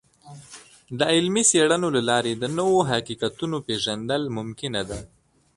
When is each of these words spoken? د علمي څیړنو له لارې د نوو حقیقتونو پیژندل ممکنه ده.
د 0.97 0.99
علمي 1.13 1.43
څیړنو 1.51 1.87
له 1.95 2.01
لارې 2.09 2.33
د 2.35 2.43
نوو 2.57 2.79
حقیقتونو 2.91 3.55
پیژندل 3.67 4.21
ممکنه 4.37 4.81
ده. 4.89 4.99